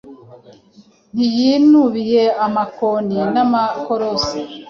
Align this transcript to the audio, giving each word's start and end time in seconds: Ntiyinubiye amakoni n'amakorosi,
Ntiyinubiye 1.15 2.23
amakoni 2.45 3.17
n'amakorosi, 3.33 4.39